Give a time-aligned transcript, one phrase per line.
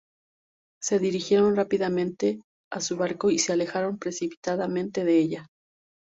[0.81, 5.47] Se dirigieron rápidamente a su barco y se alejaron precipitadamente de ella.